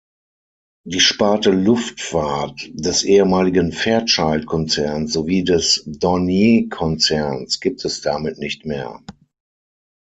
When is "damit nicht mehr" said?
8.01-8.99